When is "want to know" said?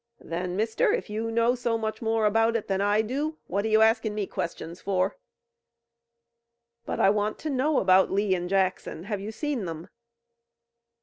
7.11-7.77